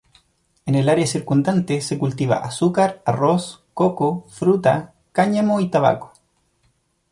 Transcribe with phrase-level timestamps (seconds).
[0.65, 6.11] En el área circundante se cultiva azúcar, arroz, coco, fruta, cáñamo y tabaco.